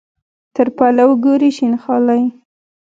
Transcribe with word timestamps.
تر 0.55 0.67
پلو 0.77 1.09
ګوري 1.23 1.49
شین 1.57 1.73
خالۍ. 1.83 2.23